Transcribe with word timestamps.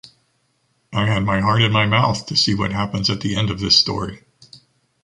I 0.91 1.05
had 1.05 1.25
my 1.25 1.41
heart 1.41 1.61
in 1.61 1.71
my 1.71 1.85
mouth 1.85 2.25
to 2.25 2.35
see 2.35 2.55
what 2.55 2.71
happens 2.71 3.07
at 3.11 3.21
the 3.21 3.35
end 3.35 3.51
of 3.51 3.59
this 3.59 3.77
story 3.77 4.23